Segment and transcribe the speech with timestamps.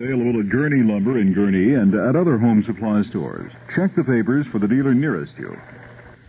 [0.00, 3.52] Available at Gurney Lumber in Gurney and at other home supply stores.
[3.76, 5.54] Check the papers for the dealer nearest you.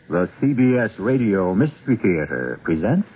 [0.10, 3.08] The CBS Radio Mystery Theater presents.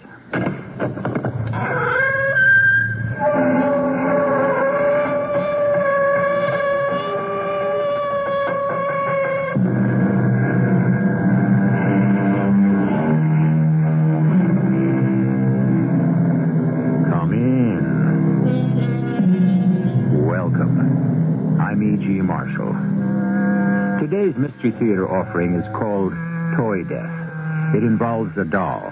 [24.79, 26.13] Theater offering is called
[26.57, 27.75] Toy Death.
[27.75, 28.91] It involves a doll.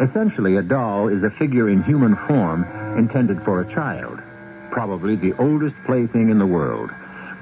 [0.00, 2.64] Essentially, a doll is a figure in human form
[2.96, 4.18] intended for a child,
[4.70, 6.90] probably the oldest plaything in the world.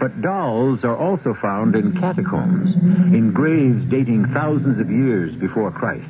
[0.01, 2.75] But dolls are also found in catacombs,
[3.15, 6.09] in graves dating thousands of years before Christ.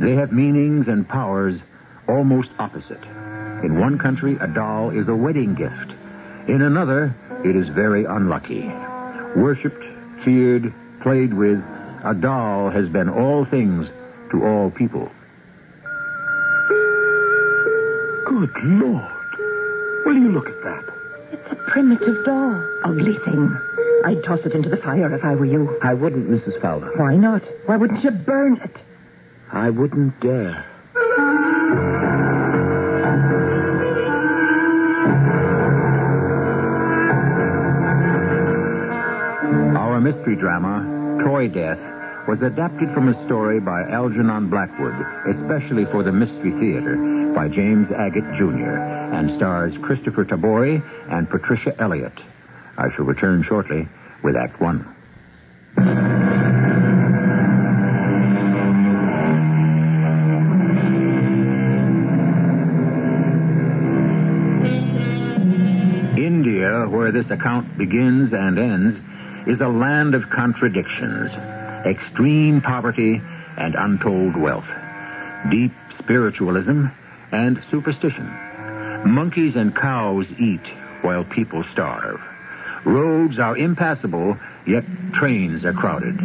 [0.00, 1.60] They have meanings and powers
[2.08, 3.02] almost opposite.
[3.62, 5.92] In one country, a doll is a wedding gift.
[6.48, 7.14] In another,
[7.44, 8.66] it is very unlucky.
[9.36, 9.84] Worshipped,
[10.24, 11.58] feared, played with,
[12.04, 13.88] a doll has been all things
[14.30, 15.10] to all people.
[18.26, 19.12] Good Lord.
[20.06, 20.84] Will you look at that?
[21.32, 22.62] It's a primitive doll.
[22.84, 23.56] Ugly thing.
[24.04, 25.78] I'd toss it into the fire if I were you.
[25.82, 26.60] I wouldn't, Mrs.
[26.60, 26.90] Fowler.
[26.96, 27.42] Why not?
[27.66, 28.76] Why wouldn't you burn it?
[29.52, 30.64] I wouldn't dare.
[40.12, 41.78] Mystery drama, Toy Death,
[42.28, 44.92] was adapted from a story by Algernon Blackwood,
[45.24, 48.76] especially for the Mystery Theater, by James Agate Jr.,
[49.16, 52.12] and stars Kristoffer Tabori and Patricia Elliott.
[52.76, 53.88] I shall return shortly
[54.22, 54.84] with Act One.
[66.18, 68.98] India, where this account begins and ends,
[69.46, 71.30] is a land of contradictions,
[71.86, 73.20] extreme poverty
[73.58, 74.68] and untold wealth,
[75.50, 76.86] deep spiritualism
[77.32, 78.26] and superstition.
[79.06, 80.62] Monkeys and cows eat
[81.02, 82.20] while people starve.
[82.84, 84.36] Roads are impassable,
[84.66, 86.16] yet trains are crowded.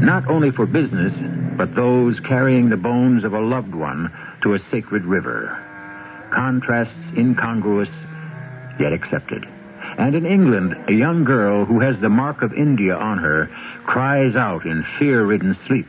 [0.00, 1.12] Not only for business,
[1.56, 4.10] but those carrying the bones of a loved one
[4.42, 5.56] to a sacred river.
[6.34, 7.90] Contrasts incongruous,
[8.80, 9.44] yet accepted.
[10.02, 13.48] And in England, a young girl who has the mark of India on her
[13.86, 15.86] cries out in fear ridden sleep.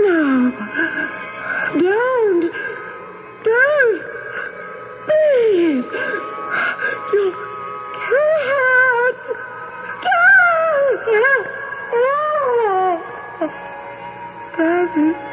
[0.00, 0.50] No.
[1.78, 2.50] Don't.
[3.44, 4.02] Don't.
[5.06, 5.86] Please.
[7.14, 7.32] You
[8.10, 9.22] can't.
[10.02, 11.00] Don't.
[11.94, 13.48] Oh.
[14.58, 15.31] Daddy.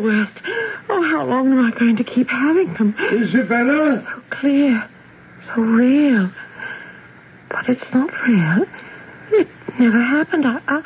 [0.00, 0.32] The worst.
[0.88, 2.94] Oh, how long am I going to keep having them?
[3.12, 4.02] Isabella?
[4.04, 4.88] So clear,
[5.46, 6.30] so real.
[7.48, 8.64] But it's not real.
[9.32, 10.44] It never happened.
[10.46, 10.82] I, I,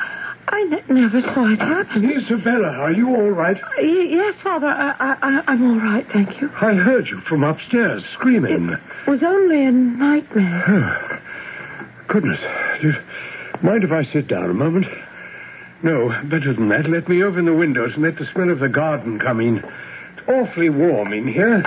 [0.47, 2.09] I ne- never saw it happen.
[2.09, 3.57] Isabella, are you all right?
[3.77, 6.49] Y- yes, Father, I, I, I'm all right, thank you.
[6.61, 8.69] I heard you from upstairs screaming.
[9.07, 11.21] It was only a nightmare.
[12.07, 12.39] Goodness.
[12.81, 12.93] Do you
[13.63, 14.85] mind if I sit down a moment?
[15.83, 16.89] No, better than that.
[16.89, 19.57] Let me open the windows and let the smell of the garden come in.
[19.57, 21.63] It's awfully warm in here.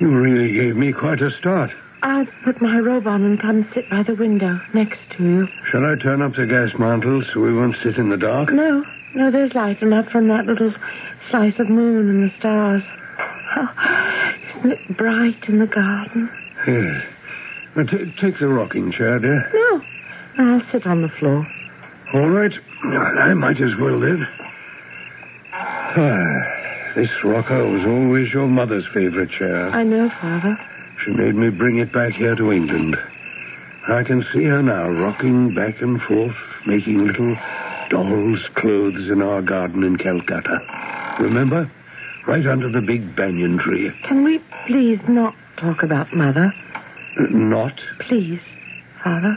[0.00, 1.70] You really gave me quite a start.
[2.02, 5.48] I'll put my robe on and come sit by the window next to you.
[5.70, 8.52] Shall I turn up the gas mantle so we won't sit in the dark?
[8.52, 8.84] No,
[9.14, 10.74] no, there's light enough from that little
[11.30, 12.82] slice of moon and the stars.
[13.56, 13.68] Oh,
[14.58, 16.28] isn't it bright in the garden?
[16.66, 17.04] Yes.
[17.76, 19.48] Now, t- take the rocking chair, dear.
[19.54, 19.80] No,
[20.38, 21.46] I'll sit on the floor.
[22.14, 22.52] All right.
[22.84, 24.26] I might as well then.
[25.54, 29.70] Ah, this rocker was always your mother's favorite chair.
[29.70, 30.58] I know, Father.
[31.04, 32.96] She made me bring it back here to England.
[33.88, 36.36] I can see her now, rocking back and forth,
[36.66, 37.36] making little
[37.90, 40.58] doll's clothes in our garden in Calcutta.
[41.20, 41.70] Remember?
[42.26, 43.90] Right under the big banyan tree.
[44.06, 46.54] Can we please not talk about Mother?
[47.18, 47.72] Uh, Not.
[48.08, 48.40] Please,
[49.02, 49.36] Father.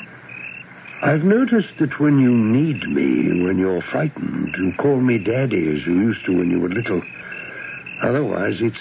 [1.02, 5.86] I've noticed that when you need me, when you're frightened, you call me Daddy as
[5.86, 7.02] you used to when you were little.
[8.04, 8.78] Otherwise, it's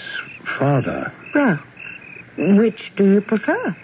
[0.57, 1.11] Father.
[1.33, 1.59] Well,
[2.37, 3.75] which do you prefer?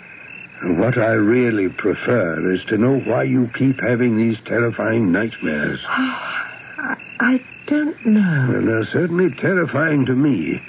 [0.64, 5.80] What I really prefer is to know why you keep having these terrifying nightmares.
[5.88, 8.48] I, I don't know.
[8.52, 10.62] Well, they're certainly terrifying to me.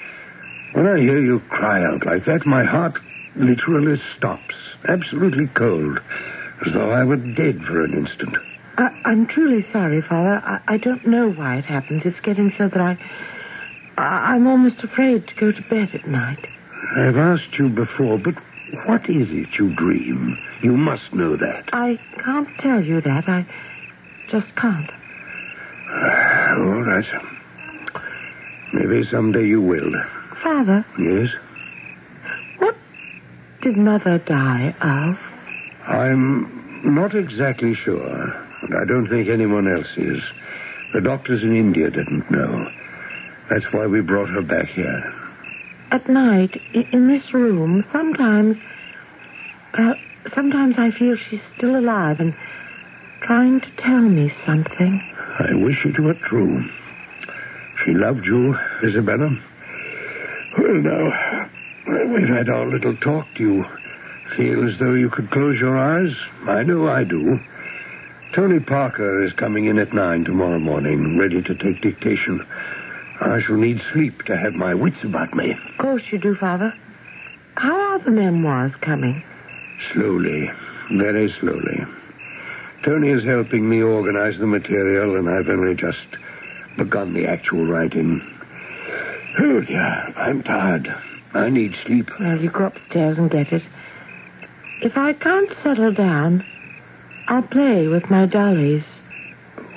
[0.72, 2.94] When I hear you cry out like that, my heart
[3.36, 4.54] literally stops,
[4.88, 5.98] absolutely cold,
[6.66, 8.36] as though I were dead for an instant.
[8.78, 10.40] I, I'm truly sorry, Father.
[10.44, 12.02] I, I don't know why it happens.
[12.04, 12.98] It's getting so that I,
[13.98, 16.46] I, I'm almost afraid to go to bed at night.
[16.96, 18.34] I've asked you before, but
[18.86, 20.38] what is it you dream?
[20.62, 21.64] You must know that.
[21.72, 23.24] I can't tell you that.
[23.28, 23.46] I
[24.30, 24.90] just can't.
[26.58, 27.04] All right.
[28.72, 29.92] Maybe someday you will.
[30.42, 31.28] Father, Yes?
[32.58, 32.74] what
[33.62, 35.16] did Mother die of?
[35.88, 38.22] I'm not exactly sure,
[38.62, 40.22] and I don't think anyone else is.
[40.94, 42.66] The doctors in India didn't know.
[43.50, 45.02] That's why we brought her back here.
[45.90, 46.58] At night,
[46.92, 48.56] in this room, sometimes,
[49.76, 49.94] well,
[50.34, 52.34] sometimes I feel she's still alive and
[53.22, 55.00] trying to tell me something.
[55.38, 56.62] I wish it were true.
[57.84, 58.54] She loved you,
[58.86, 59.28] Isabella.
[60.58, 61.48] Well, now,
[62.14, 63.26] we've had our little talk.
[63.36, 63.64] You
[64.36, 66.14] feel as though you could close your eyes?
[66.48, 67.38] I know I do.
[68.34, 72.40] Tony Parker is coming in at nine tomorrow morning, ready to take dictation.
[73.20, 75.52] I shall need sleep to have my wits about me.
[75.52, 76.72] Of course you do, Father.
[77.56, 79.22] How are the memoirs coming?
[79.92, 80.50] Slowly,
[80.96, 81.84] very slowly.
[82.84, 85.98] Tony is helping me organize the material, and I've only just
[86.76, 88.20] begun the actual writing.
[89.40, 90.88] Oh, dear, I'm tired.
[91.34, 92.08] I need sleep.
[92.18, 93.62] Well, you go upstairs and get it.
[94.82, 96.44] If I can't settle down,
[97.28, 98.82] I'll play with my dollies.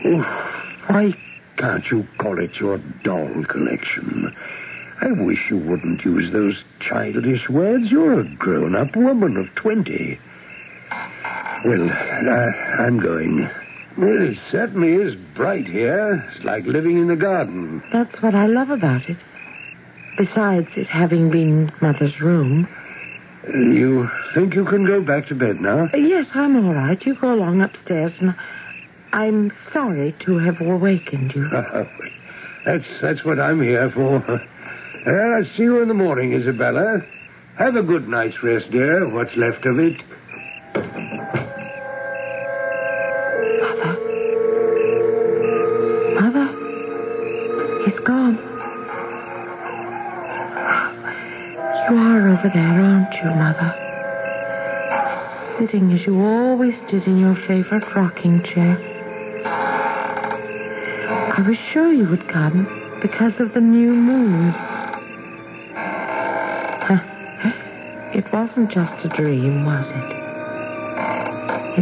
[0.04, 0.24] Oh,
[0.88, 1.14] why
[1.58, 4.36] can't you call it your doll collection?
[5.02, 7.86] I wish you wouldn't use those childish words.
[7.92, 10.20] You're a grown up woman of 20.
[11.66, 13.48] Well, I, I'm going.
[14.00, 16.28] Well, it certainly is bright here.
[16.36, 17.84] It's like living in the garden.
[17.94, 19.18] That's what I love about it.
[20.18, 22.68] Besides it having been Mother's room.
[23.54, 25.88] You think you can go back to bed now?
[25.94, 27.04] Yes, I'm all right.
[27.06, 28.36] You go along upstairs, and
[29.14, 31.48] I'm sorry to have awakened you.
[32.66, 34.20] that's that's what I'm here for.
[35.06, 36.98] Well, I'll see you in the morning, Isabella.
[37.58, 39.08] Have a good night's rest, dear.
[39.08, 40.02] What's left of it.
[55.76, 58.80] As you always did in your favorite rocking chair.
[61.36, 62.66] I was sure you would come
[63.02, 64.56] because of the new moon.
[68.16, 70.12] It wasn't just a dream, was it?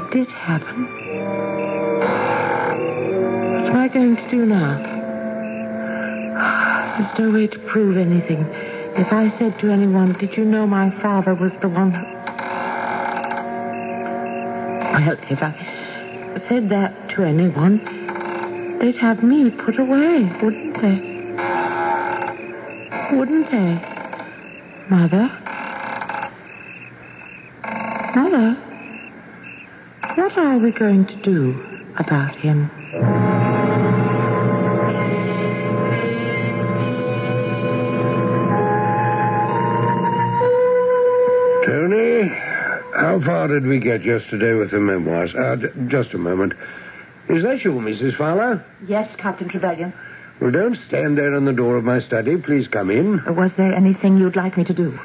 [0.02, 0.88] It did happen.
[3.54, 4.82] What am I going to do now?
[6.98, 8.44] There's no way to prove anything.
[8.98, 12.13] If I said to anyone, Did you know my father was the one.
[14.94, 17.80] Well, if I said that to anyone,
[18.80, 21.02] they'd have me put away, wouldn't they?
[23.18, 23.82] Wouldn't they?
[24.92, 25.30] Mother?
[28.16, 28.56] Mother?
[30.16, 31.60] What are we going to do
[31.98, 32.70] about him?
[43.48, 45.32] Far did we get yesterday with the memoirs?
[45.36, 46.54] Uh, d- just a moment.
[47.30, 48.18] Is that you, Mrs.
[48.18, 48.64] Fowler?
[48.88, 49.94] Yes, Captain Trevelyan.
[50.42, 52.38] Well, don't stand there in the door of my study.
[52.38, 53.22] Please come in.
[53.36, 54.98] Was there anything you'd like me to do?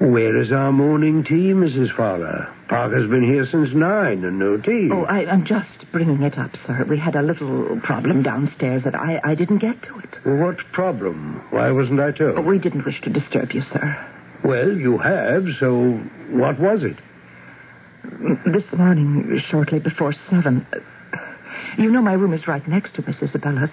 [0.00, 1.94] Where is our morning tea, Mrs.
[1.96, 2.48] Fowler?
[2.68, 4.88] Parker's been here since nine and no tea.
[4.92, 6.84] Oh, I, I'm just bringing it up, sir.
[6.88, 10.38] We had a little problem downstairs that I, I didn't get to it.
[10.40, 11.42] What problem?
[11.50, 12.38] Why wasn't I told?
[12.38, 13.96] Oh, we didn't wish to disturb you, sir.
[14.44, 15.92] Well, you have, so
[16.30, 16.96] what was it?
[18.46, 20.66] This morning, shortly before seven,
[21.78, 23.70] you know my room is right next to Miss Isabella's.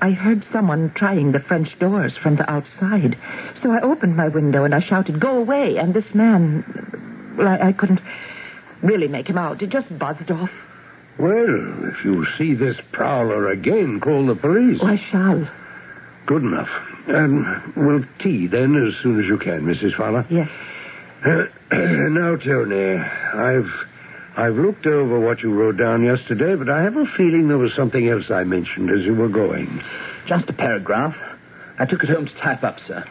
[0.00, 3.16] I heard someone trying the French doors from the outside.
[3.62, 5.76] So I opened my window and I shouted, Go away!
[5.78, 8.00] And this man, well, I, I couldn't
[8.82, 9.60] really make him out.
[9.60, 10.50] He just buzzed off.
[11.18, 14.78] Well, if you see this prowler again, call the police.
[14.82, 15.48] Oh, I shall.
[16.26, 16.68] Good enough.
[17.08, 19.96] And um, well, tea then, as soon as you can, Mrs.
[19.96, 20.26] Fowler.
[20.28, 20.48] Yes.
[21.72, 23.70] Now, Tony, I've
[24.36, 27.72] I've looked over what you wrote down yesterday, but I have a feeling there was
[27.74, 29.82] something else I mentioned as you were going.
[30.28, 31.14] Just a paragraph.
[31.78, 33.04] I took it home to type up, sir.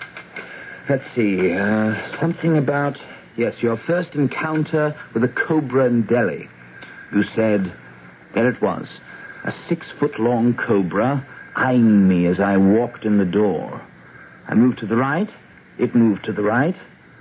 [0.89, 1.51] Let's see.
[1.53, 2.95] Uh, something about
[3.37, 6.47] Yes, your first encounter with a cobra in Delhi.
[7.13, 7.73] You said,
[8.33, 8.87] there it was,
[9.43, 13.81] a six foot long cobra eyeing me as I walked in the door.
[14.47, 15.29] I moved to the right,
[15.77, 16.75] it moved to the right,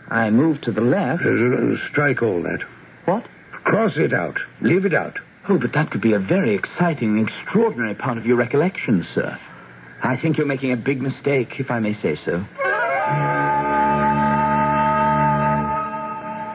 [0.09, 1.23] I move to the left.
[1.23, 2.61] Uh, strike all that.
[3.07, 3.25] What?
[3.65, 4.37] Cross it out.
[4.61, 5.19] Leave it out.
[5.49, 9.39] Oh, but that could be a very exciting, extraordinary part of your recollection, sir.
[10.03, 12.45] I think you're making a big mistake, if I may say so.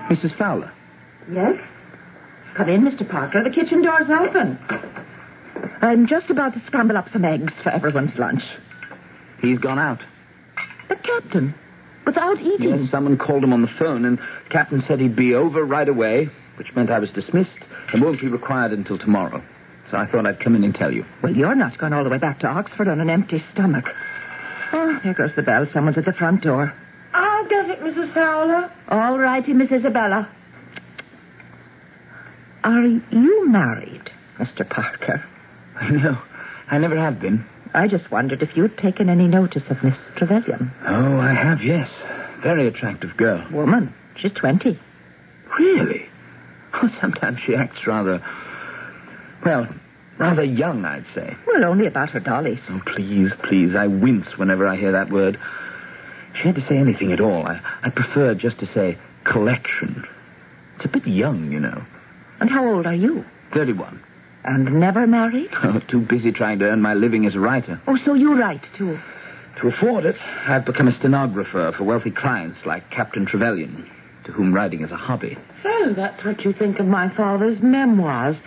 [0.09, 0.35] Mrs.
[0.37, 0.71] Fowler.
[1.31, 1.53] Yes?
[2.55, 3.07] Come in, Mr.
[3.09, 3.43] Parker.
[3.43, 4.57] The kitchen door's open.
[5.81, 8.41] I'm just about to scramble up some eggs for everyone's lunch.
[9.41, 9.99] He's gone out.
[10.89, 11.53] The captain,
[12.09, 12.69] without eating.
[12.79, 14.17] Yes, someone called him on the phone, and
[14.49, 17.51] Captain said he'd be over right away, which meant I was dismissed
[17.93, 19.43] and won't be required until tomorrow.
[19.91, 21.05] So I thought I'd come in and tell you.
[21.21, 23.85] Well, you're not going all the way back to Oxford on an empty stomach.
[24.73, 25.67] Oh, there goes the bell.
[25.71, 26.73] Someone's at the front door.
[27.13, 28.13] I'll get it, Mrs.
[28.13, 28.71] Fowler.
[28.89, 30.27] All righty, Miss Isabella.
[32.63, 34.67] Are you married, Mr.
[34.67, 35.23] Parker?
[35.91, 36.21] No,
[36.69, 37.45] I never have been.
[37.73, 40.71] I just wondered if you'd taken any notice of Miss Trevelyan.
[40.87, 41.87] Oh, I have, yes.
[42.41, 43.45] Very attractive girl.
[43.51, 43.93] Woman.
[44.17, 44.79] She's 20.
[45.59, 46.05] Really?
[46.73, 48.23] Oh, sometimes she acts rather,
[49.45, 49.67] well,
[50.19, 51.35] rather young, I'd say.
[51.47, 52.59] Well, only about her dollies.
[52.69, 53.75] Oh, please, please.
[53.75, 55.39] I wince whenever I hear that word.
[56.35, 57.45] She had to say anything at all.
[57.45, 60.05] I, I prefer just to say collection.
[60.77, 61.83] It's a bit young, you know.
[62.39, 63.25] And how old are you?
[63.53, 64.01] 31.
[64.43, 65.49] And never married?
[65.63, 67.81] Oh, too busy trying to earn my living as a writer.
[67.87, 68.97] Oh, so you write, too.
[69.61, 70.15] To afford it,
[70.47, 73.85] I've become a stenographer for wealthy clients like Captain Trevelyan,
[74.25, 75.37] to whom writing is a hobby.
[75.63, 78.37] So that's what you think of my father's memoirs.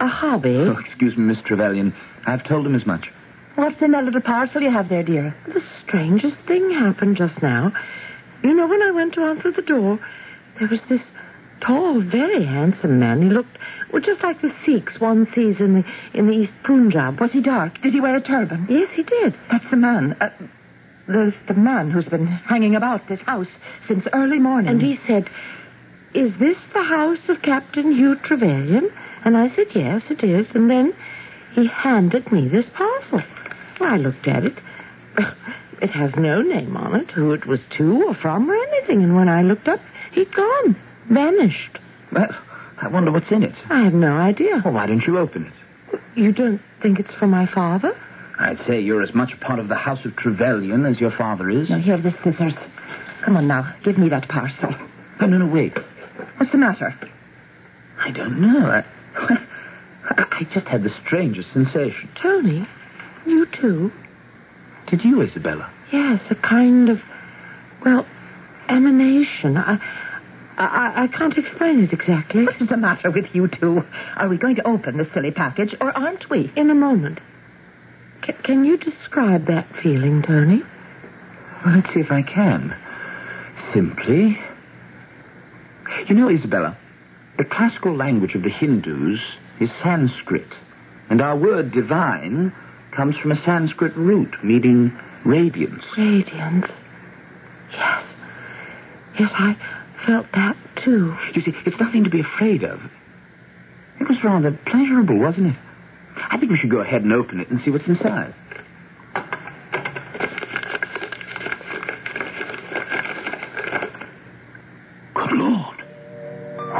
[0.00, 0.56] A hobby?
[0.58, 1.94] Oh, excuse me, Miss Trevelyan.
[2.26, 3.06] I've told him as much.
[3.56, 5.36] What's in that little parcel you have there, dear?
[5.46, 7.72] The strangest thing happened just now.
[8.42, 10.00] You know, when I went to answer the door,
[10.58, 11.00] there was this
[11.60, 13.22] tall, very handsome man.
[13.22, 13.56] He looked,
[13.92, 15.84] well, just like the Sikhs one sees in the
[16.18, 17.20] in the East Punjab.
[17.20, 17.80] Was he dark?
[17.82, 18.66] Did he wear a turban?
[18.68, 19.34] Yes, he did.
[19.50, 20.16] That's the man.
[20.20, 20.28] Uh,
[21.06, 23.48] there's the man who's been hanging about this house
[23.86, 24.70] since early morning.
[24.70, 25.28] And he said,
[26.14, 28.90] Is this the house of Captain Hugh Trevelyan?
[29.24, 30.46] And I said, Yes, it is.
[30.54, 30.94] And then
[31.54, 33.22] he handed me this parcel.
[33.78, 34.54] Well, I looked at it.
[35.82, 39.02] It has no name on it, who it was to or from or anything.
[39.02, 39.80] And when I looked up,
[40.12, 40.76] he'd gone,
[41.10, 41.78] vanished.
[42.12, 42.28] Well,
[42.80, 43.54] I wonder what's in it.
[43.70, 44.60] I have no idea.
[44.64, 46.00] Well, why don't you open it?
[46.18, 47.92] You don't think it's for my father?
[48.38, 51.70] I'd say you're as much part of the House of Trevelyan as your father is.
[51.70, 52.54] Now, here are the scissors.
[53.24, 54.74] Come on now, give me that parcel.
[55.20, 55.72] No, no, no, wait.
[56.36, 56.94] What's the matter?
[57.98, 58.66] I don't know.
[58.66, 58.84] I,
[60.10, 62.10] I just had the strangest sensation.
[62.20, 62.66] Tony,
[63.24, 63.92] you too?
[64.88, 65.72] Did you, Isabella?
[65.92, 66.98] Yes, a kind of,
[67.84, 68.04] well,
[68.68, 69.56] emanation.
[69.56, 69.78] I,
[70.56, 72.44] I, I can't explain it exactly.
[72.44, 73.82] What is the matter with you two?
[74.16, 76.52] Are we going to open the silly package, or aren't we?
[76.56, 77.18] In a moment.
[78.26, 80.62] C- can you describe that feeling, Tony?
[81.64, 82.74] Well, let's see if I can.
[83.72, 84.38] Simply.
[86.08, 86.76] You know, Isabella,
[87.36, 89.20] the classical language of the Hindus
[89.60, 90.48] is Sanskrit,
[91.10, 92.52] and our word divine
[92.96, 95.82] comes from a Sanskrit root meaning radiance.
[95.98, 96.66] Radiance.
[97.72, 98.04] Yes.
[99.18, 99.56] Yes, I
[100.06, 101.14] felt that too.
[101.34, 102.80] You see, it's nothing to be afraid of.
[104.00, 105.56] It was rather pleasurable, wasn't it?
[106.30, 108.34] I think we should go ahead and open it and see what's inside.
[115.14, 115.82] Good Lord.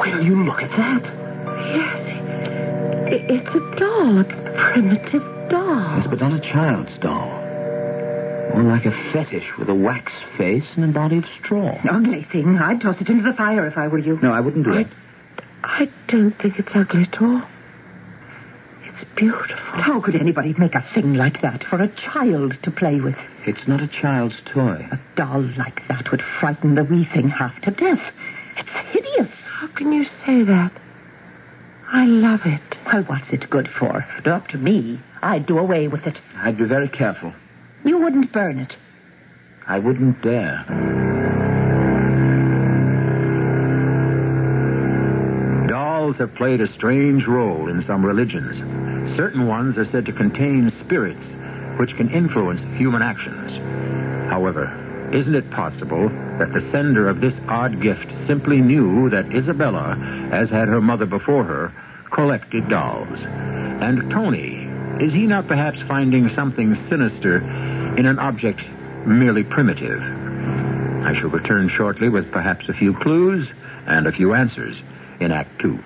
[0.01, 1.03] Will you look at that?
[1.75, 2.01] Yes.
[3.31, 4.25] It's a doll, a
[4.73, 5.99] primitive doll.
[5.99, 7.34] Yes, but not a child's doll.
[8.63, 11.79] Like a fetish with a wax face and a body of straw.
[11.91, 12.59] Ugly thing.
[12.59, 14.19] I'd toss it into the fire if I were you.
[14.23, 14.87] No, I wouldn't do I, it.
[15.63, 17.43] I don't think it's ugly at all.
[18.85, 19.57] It's beautiful.
[19.57, 23.17] How could anybody make a thing like that for a child to play with?
[23.47, 24.87] It's not a child's toy.
[24.93, 28.13] A doll like that would frighten the wee thing half to death.
[28.57, 29.33] It's hideous.
[29.61, 30.73] How can you say that?
[31.93, 32.61] I love it.
[32.87, 33.99] Well, what's it good for?
[33.99, 36.19] If it were up to me, I'd do away with it.
[36.37, 37.33] I'd be very careful.
[37.85, 38.75] You wouldn't burn it.
[39.67, 40.65] I wouldn't dare.
[45.69, 48.57] Dolls have played a strange role in some religions.
[49.17, 51.25] Certain ones are said to contain spirits
[51.79, 53.53] which can influence human actions.
[54.31, 54.65] However,
[55.13, 59.97] isn't it possible that the sender of this odd gift simply knew that Isabella,
[60.33, 61.73] as had her mother before her,
[62.15, 63.19] collected dolls?
[63.19, 64.69] And Tony,
[65.01, 67.41] is he not perhaps finding something sinister
[67.97, 68.61] in an object
[69.07, 70.01] merely primitive?
[70.01, 73.47] I shall return shortly with perhaps a few clues
[73.87, 74.77] and a few answers
[75.21, 75.79] in Act Two.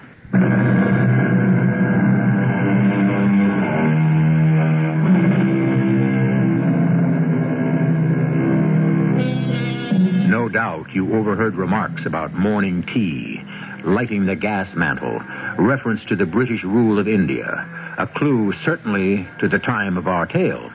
[10.29, 13.41] No doubt you overheard remarks about morning tea,
[13.85, 15.21] lighting the gas mantle,
[15.59, 17.67] reference to the British rule of India,
[17.99, 20.71] a clue certainly to the time of our tale,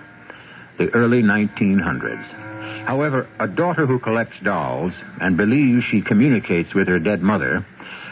[0.77, 2.85] the early 1900s.
[2.85, 7.65] However, a daughter who collects dolls and believes she communicates with her dead mother,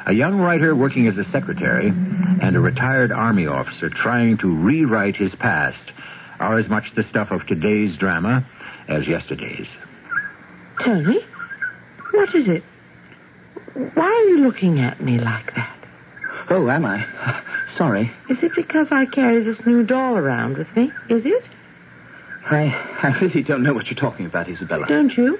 [0.07, 5.15] a young writer working as a secretary, and a retired army officer trying to rewrite
[5.15, 5.91] his past
[6.39, 8.45] are as much the stuff of today's drama
[8.87, 9.67] as yesterday's.
[10.83, 11.19] Tony,
[12.13, 12.63] what is it?
[13.93, 15.77] Why are you looking at me like that?
[16.49, 17.05] Oh, am I?
[17.77, 18.11] Sorry.
[18.29, 20.91] Is it because I carry this new doll around with me?
[21.09, 21.43] Is it?
[22.45, 22.65] I,
[23.03, 24.85] I really don't know what you're talking about, Isabella.
[24.87, 25.37] Don't you?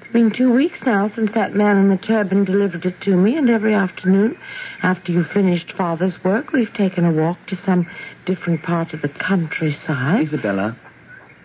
[0.00, 3.36] It's been two weeks now since that man in the turban delivered it to me,
[3.36, 4.36] and every afternoon,
[4.82, 7.86] after you've finished Father's work, we've taken a walk to some
[8.26, 10.28] different part of the countryside.
[10.28, 10.76] Isabella,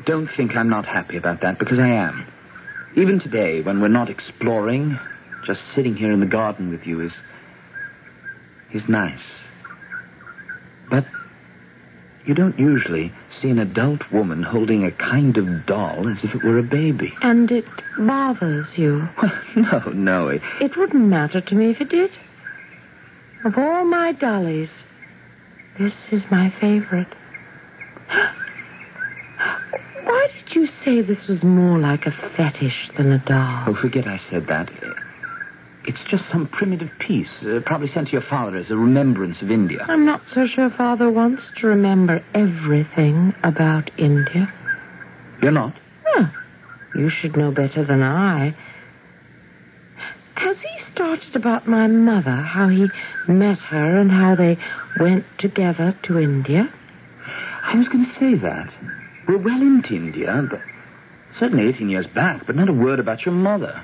[0.05, 2.25] don't think I'm not happy about that, because I am.
[2.95, 4.97] Even today, when we're not exploring,
[5.45, 7.11] just sitting here in the garden with you is.
[8.73, 9.19] is nice.
[10.89, 11.05] But
[12.25, 13.11] you don't usually
[13.41, 17.13] see an adult woman holding a kind of doll as if it were a baby.
[17.21, 17.65] And it
[17.97, 19.07] bothers you.
[19.55, 20.27] no, no.
[20.29, 22.11] It, It wouldn't matter to me if it did.
[23.45, 24.69] Of all my dollies,
[25.77, 27.13] this is my favorite.
[30.03, 33.65] Why did you say this was more like a fetish than a doll?
[33.67, 34.69] oh, forget I said that.
[35.85, 39.51] It's just some primitive piece, uh, probably sent to your father as a remembrance of
[39.51, 39.85] India.
[39.87, 44.51] I'm not so sure Father wants to remember everything about India.
[45.41, 45.75] You're not?
[46.05, 46.27] Huh.
[46.95, 48.55] You should know better than I.
[50.35, 52.87] Has he started about my mother, how he
[53.27, 54.57] met her and how they
[54.99, 56.73] went together to India?
[57.63, 58.69] I was going to say that.
[59.27, 60.59] We're well into India, but
[61.39, 63.83] certainly 18 years back, but not a word about your mother.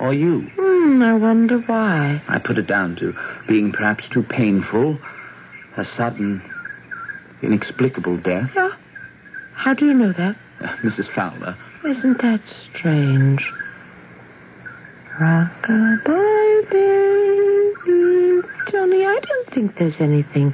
[0.00, 0.48] Or you.
[0.58, 2.22] Hmm, I wonder why.
[2.28, 3.12] I put it down to
[3.48, 4.98] being perhaps too painful,
[5.76, 6.40] a sudden,
[7.42, 8.50] inexplicable death.
[8.54, 8.70] Yeah.
[9.54, 10.36] How do you know that?
[10.60, 11.06] Uh, Mrs.
[11.14, 11.56] Fowler.
[11.88, 12.40] Isn't that
[12.74, 13.40] strange?
[15.20, 18.42] Rock-a-bye, baby.
[18.72, 20.52] Johnny, I don't think there's anything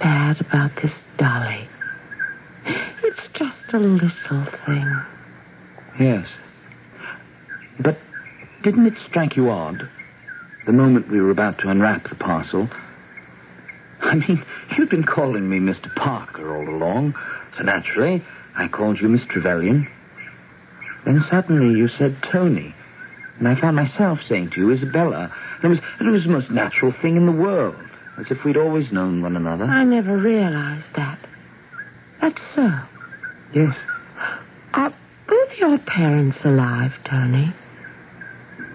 [0.00, 1.68] bad about this dolly.
[3.04, 5.02] It's just a little thing.
[6.00, 6.26] Yes.
[7.78, 7.98] But
[8.62, 9.88] didn't it strike you odd,
[10.66, 12.68] the moment we were about to unwrap the parcel?
[14.00, 14.44] I mean,
[14.76, 15.94] you'd been calling me Mr.
[15.94, 17.14] Parker all along,
[17.56, 18.24] so naturally
[18.56, 19.88] I called you Miss Trevelyan.
[21.04, 22.74] Then suddenly you said Tony,
[23.38, 25.32] and I found myself saying to you Isabella.
[25.62, 27.76] It was, it was the most natural thing in the world,
[28.18, 29.64] as if we'd always known one another.
[29.64, 31.18] I never realized that.
[32.20, 32.70] That's so.
[33.54, 33.74] Yes.
[34.74, 34.94] Are
[35.28, 37.52] both your parents alive, Tony?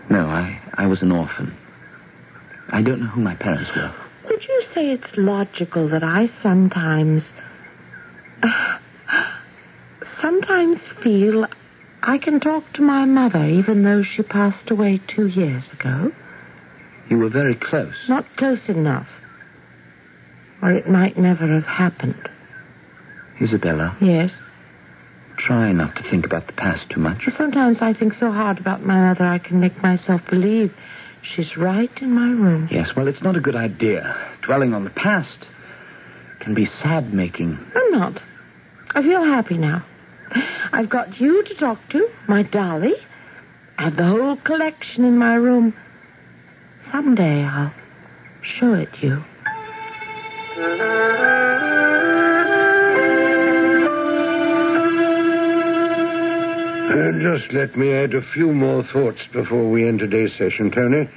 [0.09, 1.55] No, I, I was an orphan.
[2.69, 3.93] I don't know who my parents were.
[4.29, 7.23] Would you say it's logical that I sometimes.
[10.21, 11.45] sometimes feel
[12.03, 16.11] I can talk to my mother even though she passed away two years ago?
[17.09, 17.93] You were very close.
[18.09, 19.07] Not close enough.
[20.61, 22.29] Or it might never have happened.
[23.41, 24.31] Isabella, Yes.
[25.37, 27.21] Try not to think about the past too much.
[27.37, 30.73] Sometimes I think so hard about my mother I can make myself believe
[31.35, 32.67] she's right in my room.
[32.71, 34.15] Yes, well, it's not a good idea.
[34.45, 35.45] Dwelling on the past
[36.39, 37.57] can be sad making.
[37.75, 38.21] I'm not.
[38.95, 39.85] I feel happy now.
[40.71, 42.93] I've got you to talk to, my dolly.
[43.77, 45.73] I have the whole collection in my room.
[46.91, 47.73] Someday I'll
[48.59, 49.23] show it you.
[57.37, 61.09] Just let me add a few more thoughts before we end today's session, Tony.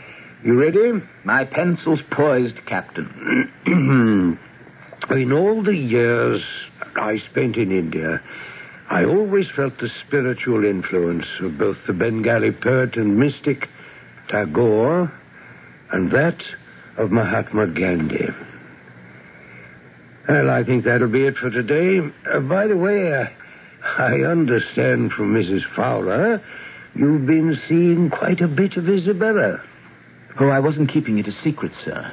[0.44, 0.92] You ready?
[1.24, 3.48] My pencil's poised, Captain.
[5.10, 6.42] In all the years
[6.96, 8.20] I spent in India,
[8.90, 13.66] I always felt the spiritual influence of both the Bengali poet and mystic
[14.28, 15.12] Tagore
[15.92, 16.40] and that
[16.98, 18.28] of Mahatma Gandhi.
[20.28, 21.98] Well, I think that'll be it for today.
[22.32, 23.24] Uh, by the way, uh,
[23.84, 25.62] I understand from Mrs.
[25.74, 26.42] Fowler
[26.94, 29.62] you've been seeing quite a bit of Isabella.
[30.38, 32.12] Oh, I wasn't keeping it a secret, sir.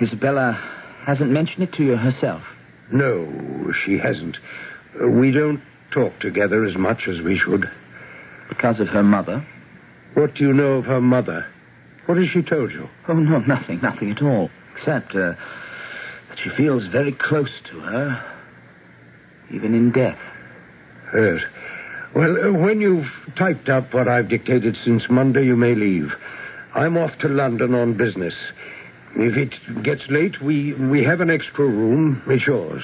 [0.00, 0.52] Isabella
[1.06, 2.42] hasn't mentioned it to you herself.
[2.92, 4.36] No, she hasn't.
[5.00, 5.60] We don't
[5.92, 7.70] talk together as much as we should.
[8.48, 9.46] Because of her mother.
[10.14, 11.46] What do you know of her mother?
[12.06, 12.88] What has she told you?
[13.08, 14.50] Oh, no, nothing, nothing at all.
[14.76, 15.32] Except uh,
[16.28, 18.24] that she feels very close to her,
[19.54, 20.18] even in death.
[21.14, 21.40] Yes.
[22.14, 26.10] Well, uh, when you've typed up what I've dictated since Monday, you may leave.
[26.74, 28.34] I'm off to London on business.
[29.16, 32.22] If it gets late, we, we have an extra room.
[32.28, 32.82] It's yours.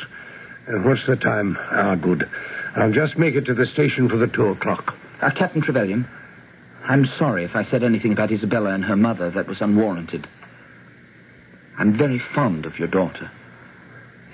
[0.68, 1.56] Uh, what's the time?
[1.72, 2.28] Ah, good.
[2.76, 4.94] I'll just make it to the station for the two o'clock.
[5.22, 6.06] Uh, Captain Trevelyan,
[6.86, 10.26] I'm sorry if I said anything about Isabella and her mother that was unwarranted.
[11.78, 13.30] I'm very fond of your daughter.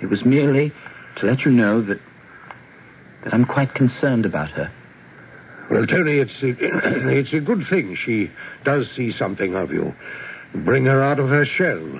[0.01, 0.73] It was merely
[1.19, 1.99] to let you know that
[3.25, 4.71] that I'm quite concerned about her.
[5.69, 6.49] Well, Tony, it's a,
[7.17, 8.31] it's a good thing she
[8.63, 9.93] does see something of you.
[10.63, 11.99] Bring her out of her shell.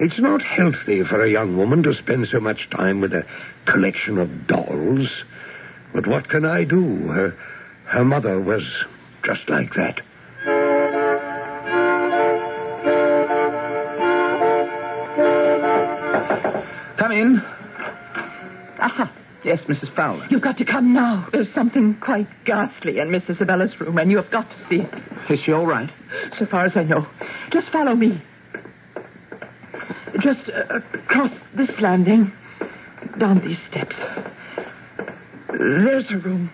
[0.00, 3.22] It's not healthy for a young woman to spend so much time with a
[3.66, 5.08] collection of dolls.
[5.94, 7.06] But what can I do?
[7.06, 7.36] Her,
[7.86, 8.62] her mother was
[9.24, 10.00] just like that.
[16.98, 17.40] Come in.
[18.80, 19.23] Aha.
[19.44, 19.94] Yes, Mrs.
[19.94, 20.26] Fowler.
[20.30, 21.28] You've got to come now.
[21.30, 25.32] There's something quite ghastly in Miss Isabella's room, and you have got to see it.
[25.32, 25.90] Is she all right?
[26.38, 27.06] So far as I know.
[27.52, 28.22] Just follow me.
[30.22, 32.32] Just uh, across this landing,
[33.18, 33.96] down these steps.
[35.58, 36.50] There's her room.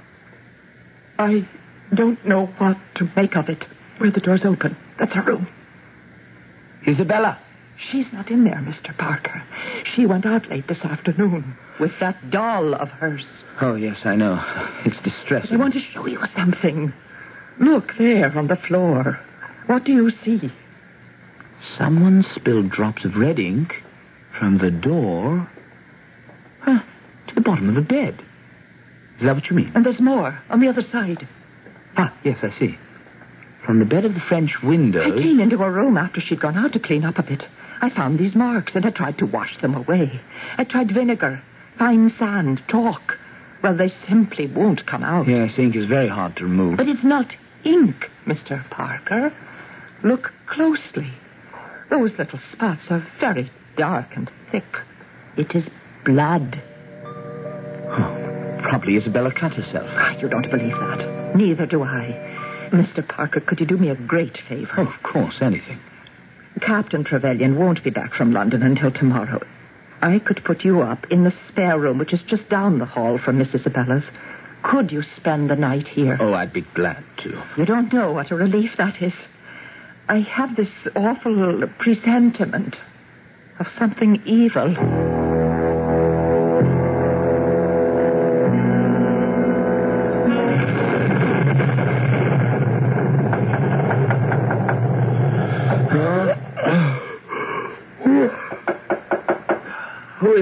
[1.19, 1.49] I
[1.95, 3.65] don't know what to make of it.
[3.99, 4.77] Where the door's open.
[4.99, 5.47] That's her room.
[6.89, 7.39] Isabella.
[7.91, 8.97] She's not in there, Mr.
[8.97, 9.43] Parker.
[9.95, 13.25] She went out late this afternoon with that doll of hers.
[13.61, 14.43] Oh, yes, I know.
[14.85, 15.55] It's distressing.
[15.55, 16.93] I want to show you something.
[17.59, 19.19] Look there on the floor.
[19.67, 20.53] What do you see?
[21.79, 23.73] Someone spilled drops of red ink
[24.39, 25.51] from the door
[26.63, 26.81] huh,
[27.29, 28.21] to the bottom of the bed.
[29.19, 29.73] Is that what you mean?
[29.75, 31.29] And there's more on the other side.
[31.97, 32.79] Ah, yes, I see.
[33.67, 35.03] From the bed of the French window.
[35.03, 37.45] I came into her room after she'd gone out to clean up a bit.
[37.83, 40.21] I found these marks and I tried to wash them away.
[40.59, 41.43] I tried vinegar,
[41.79, 43.17] fine sand, chalk.
[43.63, 45.29] Well, they simply won't come out.
[45.29, 46.77] Yes, ink is very hard to remove.
[46.77, 47.27] But it's not
[47.65, 47.95] ink,
[48.27, 48.69] Mr.
[48.71, 49.33] Parker.
[50.03, 51.13] Look closely.
[51.91, 54.65] Those little spots are very dark and thick.
[55.37, 55.65] It is
[56.05, 56.63] blood.
[57.05, 59.89] Oh, probably Isabella cut herself.
[59.91, 61.35] Ah, you don't believe that.
[61.35, 62.69] Neither do I.
[62.73, 63.07] Mr.
[63.07, 64.71] Parker, could you do me a great favor?
[64.79, 65.81] Oh, of course, anything.
[66.61, 69.41] Captain Trevelyan won't be back from London until tomorrow.
[70.03, 73.19] I could put you up in the spare room, which is just down the hall
[73.23, 74.05] from Miss Isabella's.
[74.63, 76.19] Could you spend the night here?
[76.21, 77.43] Oh, I'd be glad to.
[77.57, 79.13] You don't know what a relief that is.
[80.09, 82.77] I have this awful presentiment
[83.59, 84.75] of something evil.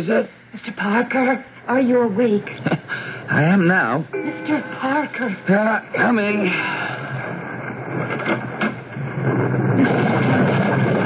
[0.09, 0.31] Who is it?
[0.55, 0.75] Mr.
[0.77, 2.49] Parker, are you awake?
[3.31, 4.07] I am now.
[4.11, 4.81] Mr.
[4.81, 5.37] Parker.
[5.47, 6.47] Uh, coming.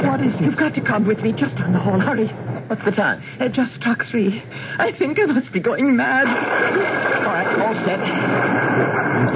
[0.07, 0.41] What is it?
[0.41, 1.99] You've got to come with me just down the hall.
[1.99, 2.27] Hurry.
[2.67, 3.21] What's the time?
[3.41, 4.41] It just struck three.
[4.79, 6.27] I think I must be going mad.
[6.27, 7.99] All right, all set.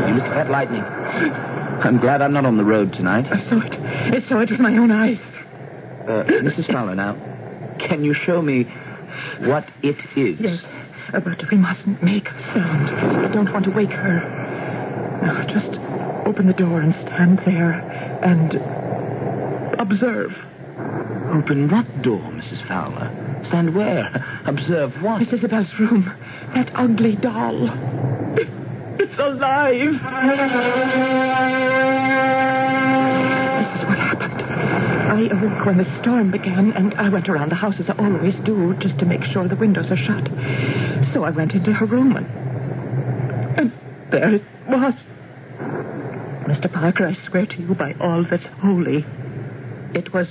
[0.08, 0.82] You look at that lightning.
[0.82, 3.26] I'm glad I'm not on the road tonight.
[3.30, 3.74] I saw it.
[3.74, 5.20] I saw it with my own eyes.
[6.08, 6.72] Uh, Mrs.
[6.72, 7.16] Fowler, now,
[7.86, 8.66] can you show me
[9.42, 10.40] what it is?
[10.40, 10.62] Yes.
[11.12, 12.90] But we mustn't make a sound.
[13.26, 14.20] I don't want to wake her.
[15.22, 15.72] Now, just
[16.28, 17.74] open the door and stand there
[18.24, 18.54] and
[19.80, 20.32] observe.
[21.34, 22.68] Open what door, Mrs.
[22.68, 23.10] Fowler?
[23.48, 24.42] Stand where?
[24.46, 25.20] Observe what?
[25.20, 26.06] Miss Isabel's room.
[26.56, 27.70] That ugly doll.
[29.00, 29.94] It's alive.
[35.18, 38.36] I awoke when the storm began, and I went around the house as I always
[38.46, 40.28] do, just to make sure the windows are shut.
[41.12, 42.28] So I went into her room, and,
[43.58, 43.74] and
[44.12, 44.94] there it was.
[46.46, 46.72] Mr.
[46.72, 49.04] Parker, I swear to you by all that's holy,
[49.96, 50.30] it was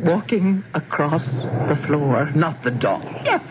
[0.00, 2.32] walking across the floor.
[2.34, 3.04] Not the doll.
[3.22, 3.42] Yes.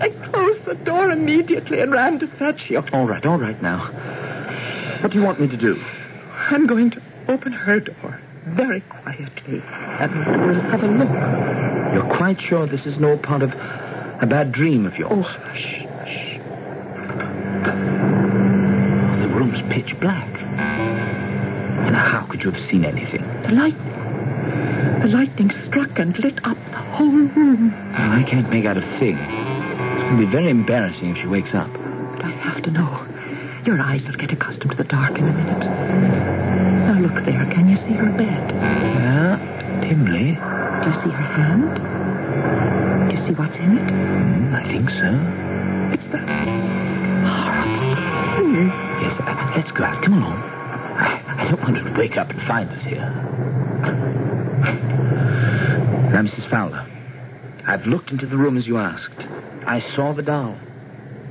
[0.00, 2.84] I closed the door immediately and ran to fetch you.
[2.92, 5.00] All right, all right now.
[5.02, 5.74] What do you want me to do?
[5.74, 8.20] I'm going to open her door
[8.54, 9.60] very quietly,
[10.00, 10.12] and
[10.46, 11.10] we'll have a look.
[11.92, 15.12] You're quite sure this is no part of a bad dream of yours?
[15.12, 16.38] Oh, hush, hush.
[19.20, 20.28] The room's pitch black.
[21.86, 23.22] And how could you have seen anything?
[23.42, 23.92] The lightning.
[25.02, 27.72] The lightning struck and lit up the whole room.
[27.92, 29.16] Well, I can't make out a thing.
[29.18, 31.70] It's going to be very embarrassing if she wakes up.
[31.72, 33.06] But I have to know.
[33.66, 36.85] Your eyes will get accustomed to the dark in a minute.
[37.06, 37.46] Look there.
[37.54, 38.50] Can you see her bed?
[38.50, 39.38] Yeah,
[39.80, 40.34] dimly.
[40.34, 41.78] Do you see her hand?
[43.06, 43.86] Do you see what's in it?
[43.86, 45.14] Mm, I think so.
[45.94, 46.66] It's the horrible.
[49.06, 50.02] Yes, uh, let's go out.
[50.02, 50.34] Come along.
[50.98, 53.06] I, I don't want her to wake up and find us here.
[56.10, 56.50] Now, Mrs.
[56.50, 56.84] Fowler,
[57.68, 59.22] I've looked into the room as you asked.
[59.64, 60.58] I saw the doll,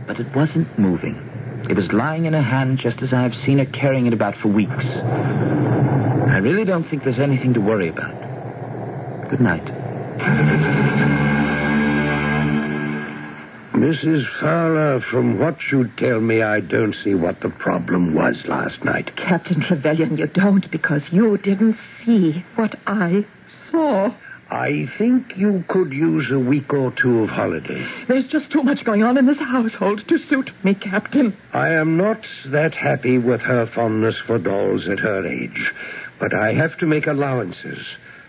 [0.08, 1.25] but it wasn't moving.
[1.70, 4.50] It was lying in her hand just as I've seen her carrying it about for
[4.50, 4.72] weeks.
[4.72, 9.30] I really don't think there's anything to worry about.
[9.30, 9.66] Good night.
[13.76, 14.24] Mrs.
[14.40, 19.16] Fowler, from what you tell me, I don't see what the problem was last night.
[19.18, 21.76] Captain Trevelyan, you don't because you didn't
[22.06, 23.26] see what I
[23.70, 24.10] saw.
[24.50, 27.88] I think you could use a week or two of holiday.
[28.08, 31.36] There's just too much going on in this household to suit me, Captain.
[31.54, 32.20] I am not
[32.52, 35.72] that happy with her fondness for dolls at her age,
[36.20, 37.80] but I have to make allowances.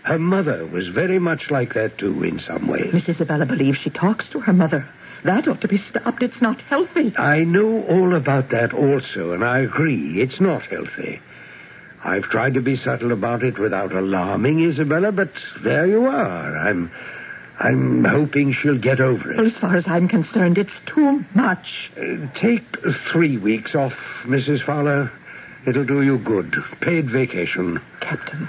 [0.03, 2.93] Her mother was very much like that, too, in some ways.
[2.93, 4.87] Miss Isabella believes she talks to her mother.
[5.23, 6.23] That ought to be stopped.
[6.23, 7.13] It's not healthy.
[7.17, 10.21] I know all about that also, and I agree.
[10.21, 11.19] It's not healthy.
[12.03, 15.31] I've tried to be subtle about it without alarming Isabella, but
[15.63, 16.57] there you are.
[16.57, 16.91] I'm
[17.59, 19.37] I'm hoping she'll get over it.
[19.37, 21.65] Well, as far as I'm concerned, it's too much.
[21.97, 22.63] Uh, take
[23.11, 23.93] three weeks off,
[24.25, 24.63] Mrs.
[24.63, 25.11] Fowler.
[25.67, 26.55] It'll do you good.
[26.81, 27.81] Paid vacation.
[27.99, 28.47] Captain,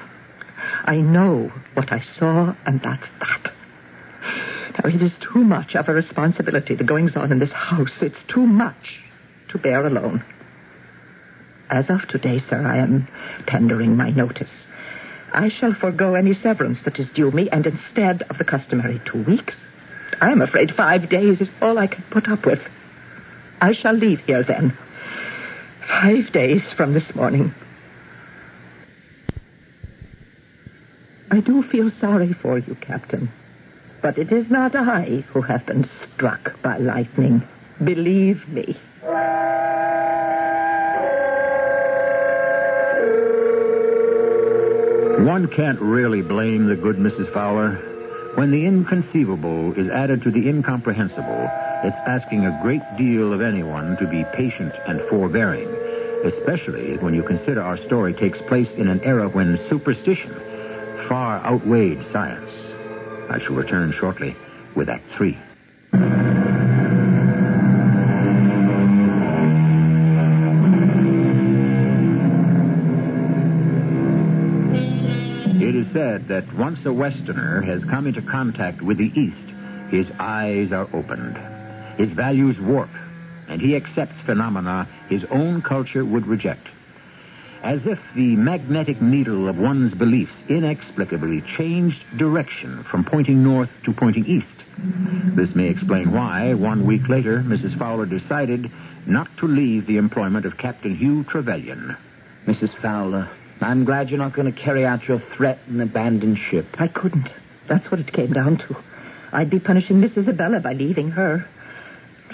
[0.85, 3.53] I know what I saw, and that's that.
[4.75, 7.97] Now, it is too much of a responsibility, the goings on in this house.
[8.03, 9.01] It's too much
[9.49, 10.23] to bear alone.
[11.71, 13.07] As of today, sir, I am
[13.47, 14.51] tendering my notice.
[15.33, 19.23] I shall forego any severance that is due me, and instead of the customary two
[19.25, 19.55] weeks,
[20.21, 22.61] I am afraid five days is all I can put up with.
[23.61, 24.77] I shall leave here then.
[25.87, 27.55] Five days from this morning.
[31.31, 33.31] I do feel sorry for you, Captain.
[34.01, 37.43] But it is not I who have been struck by lightning.
[37.85, 38.79] Believe me.
[45.39, 47.33] One can't really blame the good Mrs.
[47.33, 47.77] Fowler.
[48.35, 51.49] When the inconceivable is added to the incomprehensible,
[51.85, 55.69] it's asking a great deal of anyone to be patient and forbearing,
[56.25, 60.35] especially when you consider our story takes place in an era when superstition
[61.09, 62.51] far outweighed science.
[63.31, 64.35] I shall return shortly
[64.75, 65.39] with Act Three.
[76.89, 81.37] A Westerner has come into contact with the East, his eyes are opened,
[81.99, 82.89] his values warp,
[83.47, 86.67] and he accepts phenomena his own culture would reject.
[87.63, 93.93] As if the magnetic needle of one's beliefs inexplicably changed direction from pointing north to
[93.93, 94.47] pointing east.
[95.37, 97.79] This may explain why, one week later, Mrs.
[97.79, 98.71] Fowler decided
[99.07, 101.97] not to leave the employment of Captain Hugh Trevelyan.
[102.47, 102.71] Mrs.
[102.81, 103.29] Fowler,
[103.61, 106.67] I'm glad you're not going to carry out your threat and abandon ship.
[106.79, 107.29] I couldn't.
[107.69, 108.77] That's what it came down to.
[109.33, 111.49] I'd be punishing Miss Isabella by leaving her.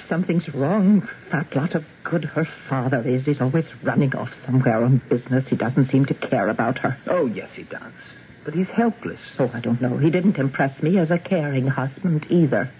[0.09, 1.09] Something's wrong.
[1.33, 3.25] That lot of good her father is.
[3.25, 5.45] He's always running off somewhere on business.
[5.49, 6.97] He doesn't seem to care about her.
[7.07, 7.93] Oh, yes, he does.
[8.45, 9.21] But he's helpless.
[9.39, 9.97] Oh, I don't know.
[9.97, 12.71] He didn't impress me as a caring husband either.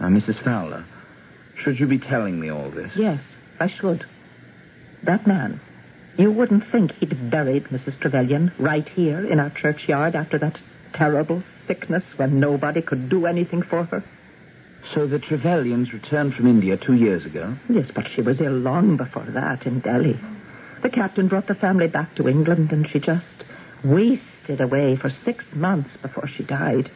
[0.00, 0.42] Now, Mrs.
[0.42, 0.86] Fowler,
[1.62, 2.90] should you be telling me all this?
[2.96, 3.20] Yes,
[3.60, 4.04] I should.
[5.04, 5.60] That man.
[6.16, 7.98] You wouldn't think he'd buried Mrs.
[8.00, 10.58] Trevelyan right here in our churchyard after that
[10.92, 14.04] terrible sickness when nobody could do anything for her.
[14.94, 17.56] So the Trevelyans returned from India two years ago?
[17.68, 20.20] Yes, but she was ill long before that in Delhi.
[20.82, 23.24] The captain brought the family back to England, and she just
[23.82, 26.90] wasted away for six months before she died.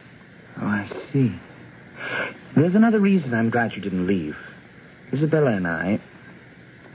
[0.61, 1.35] Oh, I see.
[2.55, 4.35] There's another reason I'm glad you didn't leave.
[5.11, 5.99] Isabella and I,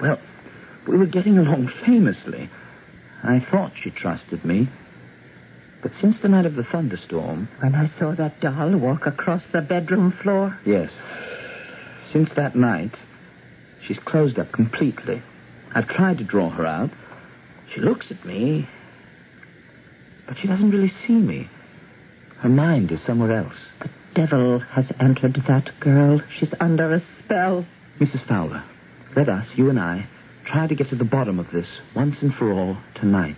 [0.01, 0.19] well,
[0.89, 2.51] we were getting along famously.
[3.23, 4.69] I thought she trusted me.
[5.83, 9.61] But since the night of the thunderstorm, When I saw that doll walk across the
[9.61, 10.91] bedroom floor, yes,
[12.13, 12.95] since that night,
[13.87, 15.23] she's closed up completely.
[15.75, 16.91] I've tried to draw her out.
[17.75, 18.69] She looks at me,
[20.27, 21.51] but she doesn't really see me.
[22.41, 23.57] Her mind is somewhere else.
[23.81, 26.21] the devil has entered that girl.
[26.39, 27.67] She's under a spell.
[28.01, 28.27] Mrs.
[28.29, 28.63] Fowler,
[29.17, 30.09] let us, you and I,
[30.47, 33.37] Try to get to the bottom of this once and for all tonight.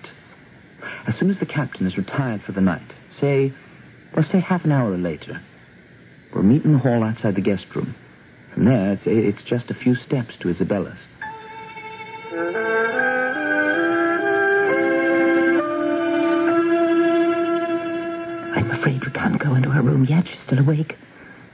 [1.07, 3.53] As soon as the captain is retired for the night, say,
[4.15, 5.41] well, say half an hour later,
[6.35, 7.95] we'll meet in the hall outside the guest room.
[8.55, 10.99] From there, it's, it's just a few steps to Isabella's.
[18.57, 20.25] I'm afraid we can't go into her room yet.
[20.27, 20.95] She's still awake.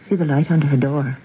[0.09, 1.19] See the light under her door.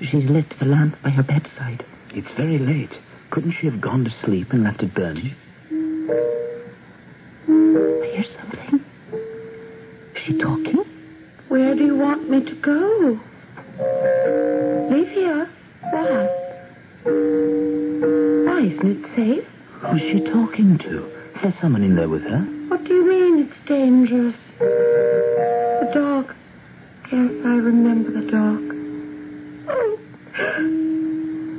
[0.00, 1.84] She's lit the lamp by her bedside.
[2.10, 2.92] It's very late.
[3.30, 5.34] Couldn't she have gone to sleep and left it burning?
[7.46, 8.80] I hear something.
[10.14, 10.84] Is she talking?
[11.48, 13.18] Where do you want me to go?
[14.90, 15.48] Live here?
[15.90, 16.28] Why?
[17.04, 19.46] Why isn't it safe?
[19.90, 21.06] Who's she talking to?
[21.06, 22.40] Is there someone in there with her?
[22.68, 24.34] What do you mean it's dangerous?
[24.58, 26.34] The dog.
[27.12, 28.60] Yes, I remember the dog.
[29.70, 29.98] Oh,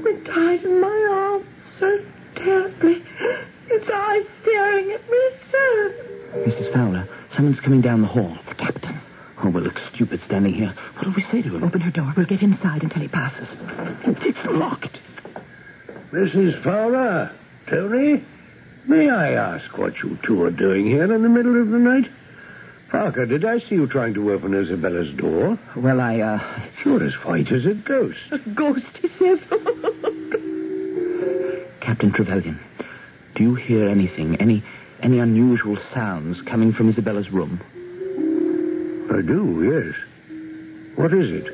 [0.06, 1.46] it died in my arms
[1.80, 1.98] so
[2.36, 3.02] terribly.
[3.72, 5.92] Its eyes staring at me so.
[6.46, 6.74] Mrs.
[6.74, 8.38] Fowler, someone's coming down the hall.
[8.48, 9.00] The captain.
[9.44, 10.76] Oh, we'll look stupid standing here.
[10.96, 11.64] What do we say to him?
[11.64, 12.14] Open her door.
[12.16, 13.48] We'll get inside until he passes.
[14.06, 14.98] It's locked.
[16.64, 17.32] Fowler,
[17.70, 18.24] Tony,
[18.88, 22.10] may I ask what you two are doing here in the middle of the night?
[22.90, 25.60] Parker, did I see you trying to open Isabella's door?
[25.76, 26.40] Well, I, uh...
[26.84, 28.18] You're as white as a ghost.
[28.32, 29.40] A ghost, he says.
[31.82, 32.60] Captain Trevelyan,
[33.36, 34.64] do you hear anything, any
[35.02, 37.62] any unusual sounds coming from Isabella's room?
[39.12, 39.96] I do, yes.
[40.98, 41.48] What is it?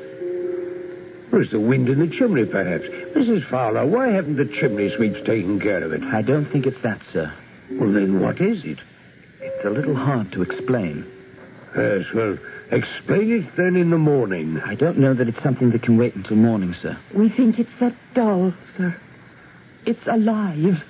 [1.32, 2.84] Or is the wind in the chimney, perhaps?
[3.16, 3.48] Mrs.
[3.48, 6.02] Fowler, why haven't the chimney sweeps taken care of it?
[6.02, 7.32] I don't think it's that, sir.
[7.72, 8.78] Well, then what is it?
[9.40, 11.06] It's a little hard to explain.
[11.74, 12.36] Yes, well,
[12.70, 14.60] explain it then in the morning.
[14.64, 16.98] I don't know that it's something that can wait until morning, sir.
[17.14, 18.94] we think it's that doll, sir.
[19.86, 20.82] It's alive.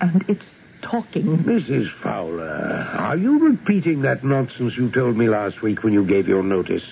[0.00, 0.42] And it's
[0.82, 1.44] talking.
[1.46, 1.86] Mrs.
[2.02, 6.42] Fowler, are you repeating that nonsense you told me last week when you gave your
[6.42, 6.82] notice?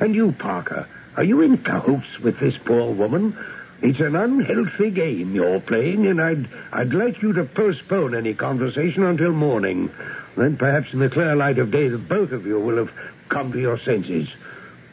[0.00, 3.36] And you, Parker, are you in cahoots with this poor woman?
[3.82, 9.04] It's an unhealthy game you're playing, and I'd I'd like you to postpone any conversation
[9.04, 9.90] until morning.
[10.36, 12.90] Then perhaps in the clear light of day the both of you will have
[13.30, 14.28] come to your senses.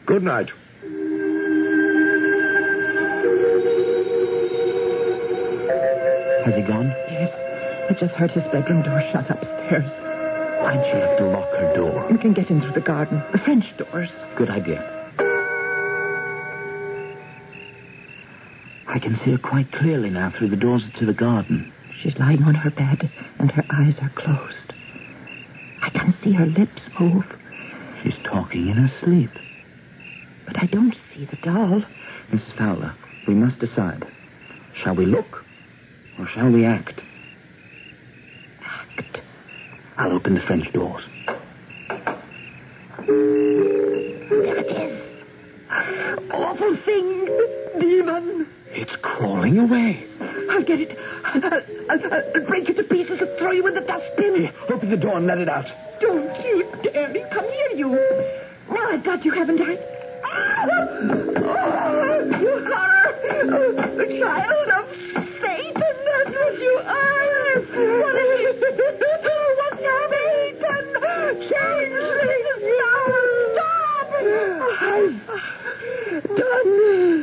[0.06, 0.48] Good night.
[6.46, 6.88] Has he gone?
[7.10, 7.30] Yes.
[7.90, 9.84] I just heard his bedroom door shut upstairs.
[10.62, 12.08] Why'd she have to lock her door?
[12.10, 13.22] We can get in through the garden.
[13.32, 14.08] The French doors.
[14.36, 14.97] Good idea.
[18.98, 21.72] I can see her quite clearly now through the doors to the garden.
[22.02, 23.08] She's lying on her bed,
[23.38, 24.72] and her eyes are closed.
[25.80, 27.22] I can see her lips move,
[28.02, 29.30] She's talking in her sleep.
[30.46, 31.84] but I don't see the doll.
[32.32, 32.58] Mrs.
[32.58, 32.92] Fowler,
[33.28, 34.04] we must decide.
[34.82, 35.44] Shall we look
[36.18, 37.00] or shall we act?
[38.64, 39.18] Act.
[39.96, 41.04] I'll open the French doors.
[43.06, 46.30] There it is.
[46.32, 47.26] Awful thing.
[47.80, 48.57] Demon.
[49.48, 50.04] It's away.
[50.50, 50.92] I'll get it.
[51.24, 54.52] I'll, I'll, I'll break it to pieces and throw you in the dustbin.
[54.70, 55.64] Open the door and let it out.
[56.02, 57.24] Don't you dare me.
[57.32, 57.88] Come here, you.
[58.68, 59.78] Now I've got you, haven't I?
[61.40, 63.08] Oh, you horror.
[63.96, 64.84] A child of
[65.40, 65.80] Satan.
[65.80, 67.64] That's what you are.
[68.04, 68.52] What have you
[69.56, 70.60] What's happened?
[71.48, 72.60] Changelings.
[72.68, 73.00] Now
[73.56, 74.12] stop.
[74.84, 77.17] I've done.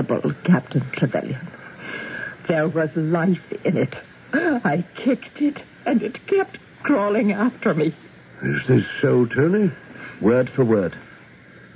[0.00, 1.48] Horrible, Captain Trevelyan.
[2.48, 3.94] There was life in it.
[4.32, 7.94] I kicked it, and it kept crawling after me.
[8.42, 9.70] Is this so, Tony?
[10.22, 10.96] Word for word.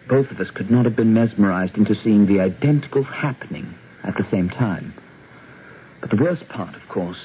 [0.08, 4.26] Both of us could not have been mesmerized into seeing the identical happening at the
[4.30, 4.94] same time.
[6.00, 7.18] But the worst part, of course,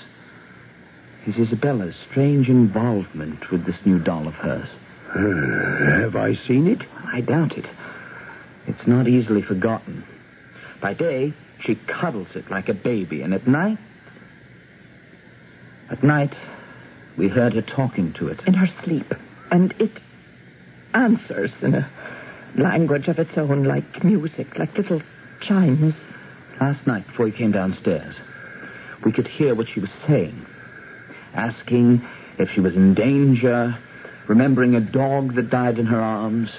[1.27, 4.67] is Isabella's strange involvement with this new doll of hers.
[5.09, 6.81] Uh, have I seen it?
[7.13, 7.65] I doubt it.
[8.67, 10.05] It's not easily forgotten.
[10.81, 11.33] By day,
[11.65, 13.77] she cuddles it like a baby, and at night.
[15.89, 16.33] At night,
[17.17, 18.39] we heard her talking to it.
[18.47, 19.11] In her sleep.
[19.51, 19.91] And it
[20.93, 21.89] answers in a
[22.55, 25.01] language of its own, like music, like little
[25.41, 25.93] chimes.
[26.61, 28.15] Last night, before he came downstairs,
[29.05, 30.45] we could hear what she was saying.
[31.33, 32.05] Asking
[32.37, 33.77] if she was in danger,
[34.27, 36.49] remembering a dog that died in her arms.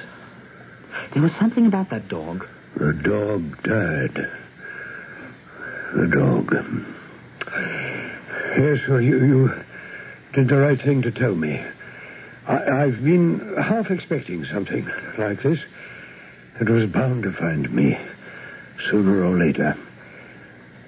[1.12, 2.46] There was something about that dog.
[2.76, 4.30] The dog died.
[5.94, 6.54] The dog.
[8.58, 9.50] Yes, well, you, you
[10.34, 11.60] did the right thing to tell me.
[12.46, 15.58] I, I've been half expecting something like this.
[16.60, 17.96] It was bound to find me,
[18.90, 19.76] sooner or later.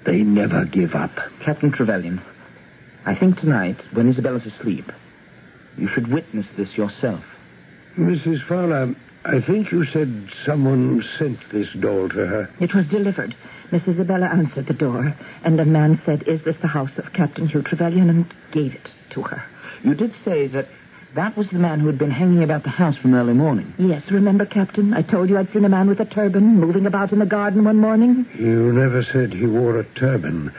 [0.05, 1.11] They never give up.
[1.45, 2.21] Captain Trevelyan,
[3.05, 4.91] I think tonight, when Isabella's asleep,
[5.77, 7.23] you should witness this yourself.
[7.97, 8.45] Mrs.
[8.47, 8.95] Fowler,
[9.25, 12.49] I think you said someone sent this doll to her.
[12.59, 13.33] It was delivered.
[13.71, 17.47] Miss Isabella answered the door, and a man said, Is this the house of Captain
[17.47, 18.09] Hugh Trevelyan?
[18.09, 19.43] and gave it to her.
[19.83, 20.67] You did say that
[21.15, 23.73] that was the man who had been hanging about the house from early morning.
[23.77, 24.93] Yes, remember, Captain?
[24.93, 27.63] I told you I'd seen a man with a turban moving about in the garden
[27.63, 28.25] one morning.
[28.37, 30.51] You never said he wore a turban.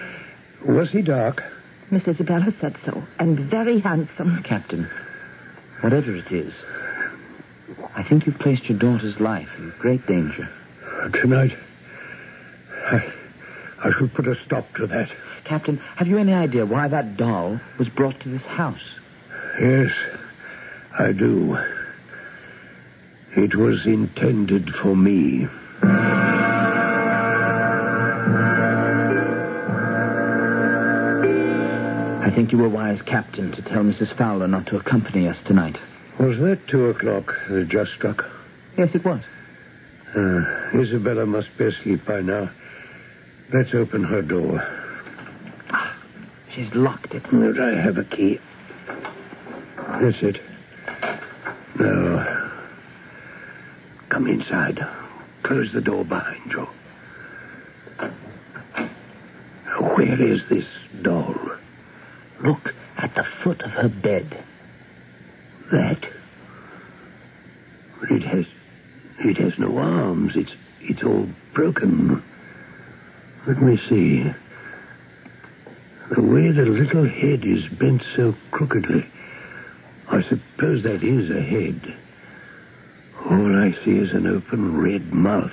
[0.67, 1.43] Was he dark?
[1.91, 4.43] Miss Isabella said so, and very handsome.
[4.43, 4.89] Captain,
[5.83, 6.53] whatever it is,
[7.97, 10.49] I think you've placed your daughter's life in great danger.
[11.03, 11.53] Uh, tonight,
[12.91, 13.13] I,
[13.85, 15.09] I shall put a stop to that.
[15.45, 18.81] Captain, have you any idea why that doll was brought to this house?
[19.61, 19.91] Yes,
[20.99, 21.57] I do.
[23.37, 25.47] It was intended for me.
[32.23, 34.17] I think you were wise, Captain, to tell Mrs.
[34.17, 35.77] Fowler not to accompany us tonight.
[36.21, 38.23] Was that two o'clock that just struck?
[38.79, 39.21] Yes, it was.
[40.17, 42.51] Uh, Isabella must be asleep by now.
[43.53, 44.61] Let's open her door.
[45.71, 45.97] Ah,
[46.55, 47.23] She's locked it.
[47.33, 48.39] Would I have a key?
[50.01, 50.37] That's it.
[51.79, 52.53] Now,
[54.11, 54.79] come inside.
[55.43, 56.67] Close the door behind you.
[59.97, 60.65] Where is this
[61.03, 61.35] doll?
[62.45, 62.61] Look
[62.99, 64.45] at the foot of her bed.
[65.73, 65.99] That?
[68.11, 68.45] It has
[69.21, 70.33] it has no arms.
[70.37, 70.51] It's
[70.83, 72.23] it's all broken.
[73.55, 74.25] Let me see.
[76.13, 79.07] The way the little head is bent so crookedly.
[80.11, 81.81] I suppose that is a head.
[83.31, 85.53] All I see is an open red mouth.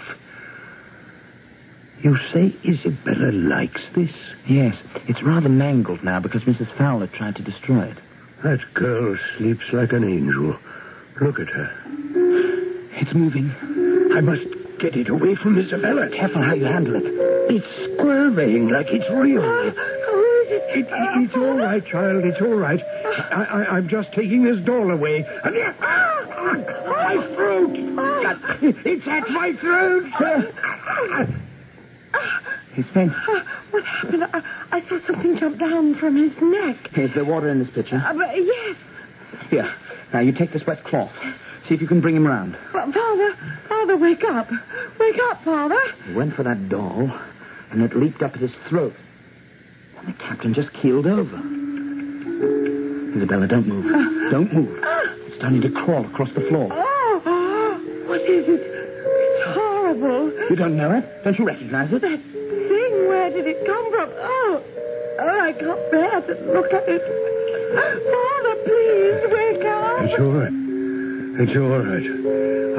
[2.01, 4.09] You say Isabella likes this?
[4.47, 4.75] Yes,
[5.07, 6.75] it's rather mangled now because Mrs.
[6.79, 7.97] Fowler tried to destroy it.
[8.43, 10.57] That girl sleeps like an angel.
[11.21, 11.71] Look at her.
[12.95, 13.51] It's moving.
[14.15, 14.41] I must
[14.79, 16.09] get it away from Isabella.
[16.09, 17.03] Careful how you handle it.
[17.53, 19.41] It's squirming like it's real.
[19.41, 20.63] Who is it?
[20.71, 22.25] It, it, it's all right, child.
[22.25, 22.79] It's all right.
[23.31, 25.25] I, I, I'm just taking this doll away.
[25.43, 25.55] And,
[26.87, 27.71] my throat!
[28.61, 30.05] It's at my throat!
[32.73, 33.11] He's faint.
[33.11, 33.41] Uh,
[33.71, 34.23] what happened?
[34.33, 34.41] I,
[34.71, 36.97] I saw something jump down from his neck.
[36.97, 38.01] Is there water in this pitcher?
[38.03, 38.75] Uh, but yes.
[39.49, 39.73] Here.
[40.13, 41.11] Now, you take this wet cloth.
[41.67, 42.57] See if you can bring him round.
[42.73, 43.35] But Father,
[43.67, 44.49] Father, wake up.
[44.99, 45.79] Wake up, Father.
[46.07, 47.09] He went for that doll,
[47.71, 48.93] and it leaped up at his throat.
[49.97, 51.37] And the captain just keeled over.
[53.15, 53.85] Isabella, don't move.
[54.31, 54.79] Don't move.
[55.27, 56.69] It's starting to crawl across the floor.
[56.71, 58.61] Oh, what is it?
[58.61, 60.31] It's horrible.
[60.49, 61.23] You don't know it?
[61.23, 62.01] Don't you recognize it?
[62.01, 64.09] That thing, where did it come from?
[64.15, 64.63] Oh,
[65.19, 67.01] oh, I can't bear to look at it.
[67.71, 70.03] Father, please, wake up.
[70.03, 70.55] It's all right.
[71.39, 72.05] It's all right.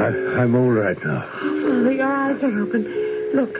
[0.00, 1.24] I, I'm all right now.
[1.32, 2.82] Oh, Father, your eyes are open.
[3.34, 3.56] Look,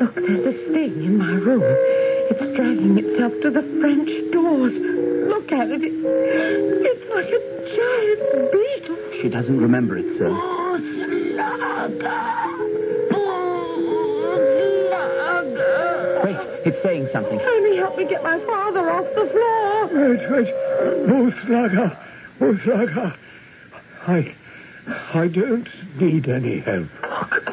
[0.00, 1.62] look, there's a thing in my room.
[2.30, 4.72] It's dragging itself to the French doors.
[5.28, 5.82] Look at it.
[5.82, 7.40] it it's like a
[7.76, 8.22] giant
[8.52, 8.96] beetle.
[9.22, 10.28] She doesn't remember it, sir.
[10.30, 10.78] Oh,
[11.34, 12.20] Slugger.
[13.12, 13.16] Oh,
[16.24, 16.36] Wait,
[16.66, 17.38] it's saying something.
[17.40, 19.86] Only help me get my father off the floor.
[19.92, 20.54] Wait, wait.
[21.10, 21.96] Oh, Slugger.
[22.40, 23.14] Oh, Slugger.
[24.06, 24.34] I,
[25.14, 25.68] I don't
[26.00, 26.88] need any help.
[27.02, 27.50] Look.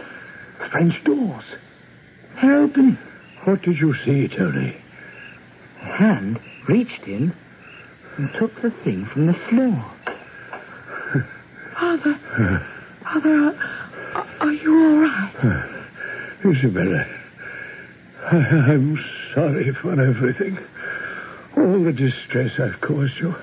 [0.71, 1.43] French doors.
[2.41, 2.97] They're open.
[3.45, 4.75] What did you see, Tony?
[5.81, 7.33] A hand reached in
[8.17, 9.93] and took the thing from the floor.
[11.73, 12.19] Father,
[13.03, 13.55] Father,
[14.15, 15.83] are, are you all right?
[16.45, 17.05] Isabella,
[18.31, 18.99] I, I'm
[19.33, 20.57] sorry for everything.
[21.55, 23.33] All the distress I've caused you.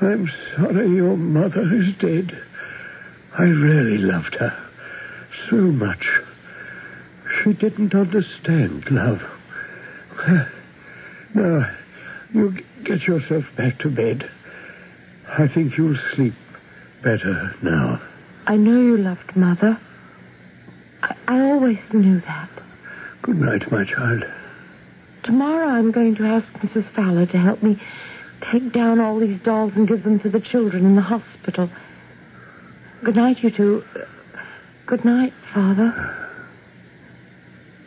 [0.00, 2.30] I'm sorry your mother is dead.
[3.38, 4.52] I really loved her
[5.48, 6.04] so much.
[7.42, 9.20] She didn't understand love.
[11.34, 11.64] Now,
[12.34, 14.30] you get yourself back to bed.
[15.26, 16.34] I think you'll sleep
[17.02, 18.02] better now.
[18.46, 19.78] I know you loved Mother.
[21.02, 22.50] I, I always knew that.
[23.22, 24.24] Good night, my child.
[25.24, 26.94] Tomorrow I'm going to ask Mrs.
[26.94, 27.80] Fowler to help me
[28.52, 31.70] take down all these dolls and give them to the children in the hospital.
[33.04, 33.82] Good night, you two.
[34.86, 36.21] Good night, Father.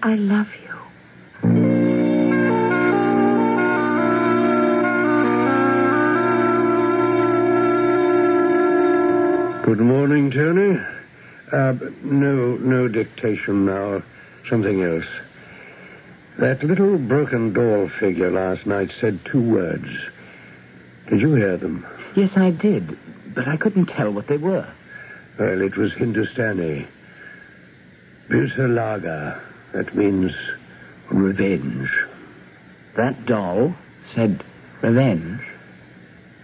[0.06, 0.76] I love you.
[9.66, 10.78] Good morning, Tony.
[11.52, 14.04] Uh, no, no dictation now.
[14.48, 15.06] Something else.
[16.38, 19.88] That little broken doll figure last night said two words.
[21.10, 21.84] Did you hear them?
[22.16, 22.96] Yes, I did,
[23.34, 24.72] but I couldn't tell what they were.
[25.40, 26.88] Well, it was Hindustani.
[28.30, 29.42] Birsalaga.
[29.76, 30.32] That means
[31.12, 31.90] revenge.
[32.96, 33.76] That doll
[34.16, 34.42] said
[34.82, 35.42] revenge.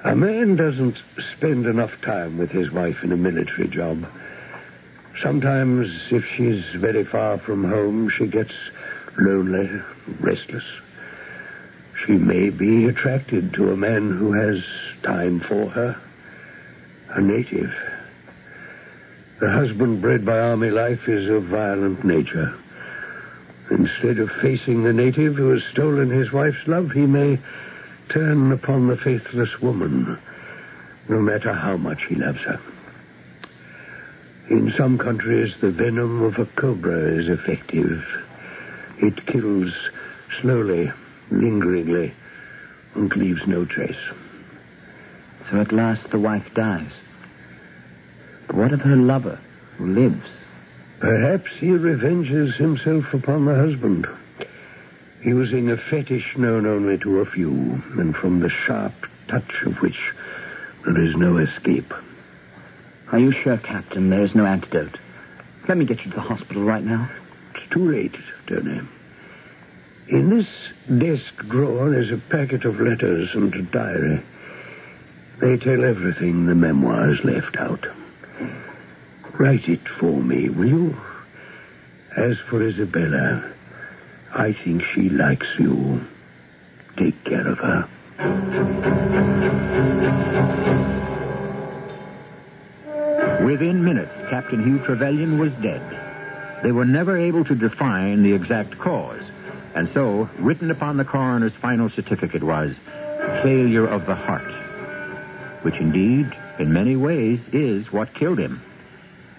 [0.03, 0.97] A man doesn't
[1.37, 4.05] spend enough time with his wife in a military job.
[5.23, 8.51] Sometimes, if she's very far from home, she gets
[9.17, 9.69] lonely,
[10.19, 10.65] restless.
[12.05, 14.61] She may be attracted to a man who has
[15.03, 15.95] time for her,
[17.11, 17.71] a native.
[19.39, 22.53] The husband bred by army life is of violent nature.
[23.71, 27.39] Instead of facing the native who has stolen his wife's love, he may
[28.09, 30.19] turn upon the faithless woman,
[31.07, 32.59] no matter how much he loves her.
[34.49, 38.03] In some countries, the venom of a cobra is effective.
[38.97, 39.71] It kills
[40.41, 40.91] slowly,
[41.31, 42.13] lingeringly,
[42.95, 43.95] and leaves no trace.
[45.49, 46.91] So at last the wife dies.
[48.47, 49.39] But what of her lover,
[49.77, 50.27] who lives?
[51.01, 54.05] Perhaps he revenges himself upon the husband,
[55.23, 58.93] using a fetish known only to a few, and from the sharp
[59.27, 59.97] touch of which
[60.85, 61.91] there is no escape.
[63.11, 64.95] Are you sure, Captain, there is no antidote?
[65.67, 67.09] Let me get you to the hospital right now.
[67.55, 68.15] It's too late,
[68.47, 68.81] Tony.
[70.07, 70.47] In this
[70.99, 74.23] desk drawer is a packet of letters and a diary.
[75.39, 77.87] They tell everything the memoirs left out.
[79.39, 80.97] Write it for me, will you?
[82.17, 83.53] As for Isabella,
[84.33, 86.01] I think she likes you.
[86.97, 87.87] Take care of her.
[93.45, 95.81] Within minutes, Captain Hugh Trevelyan was dead.
[96.63, 99.23] They were never able to define the exact cause,
[99.73, 102.75] and so, written upon the coroner's final certificate was
[103.41, 104.51] failure of the heart,
[105.63, 108.61] which indeed, in many ways, is what killed him.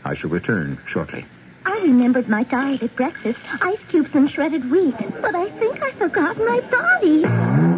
[0.05, 1.25] I shall return shortly.
[1.65, 4.95] I remembered my diet at breakfast ice cubes and shredded wheat.
[5.21, 7.23] But I think I forgot my body.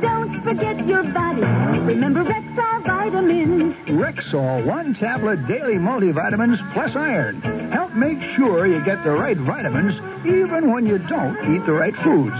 [0.00, 1.44] Don't forget your body.
[1.84, 3.74] Remember Rexall vitamins.
[3.88, 7.42] Rexall one tablet daily multivitamins plus iron.
[7.72, 9.92] Help make sure you get the right vitamins
[10.24, 12.36] even when you don't eat the right foods.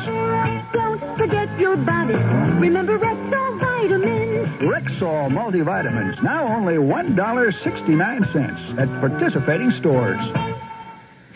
[0.72, 2.14] Don't forget your body.
[2.59, 3.43] Remember Rexall
[3.89, 4.49] vitamins.
[4.62, 10.18] Rexall multivitamins now only $1.69 at participating stores.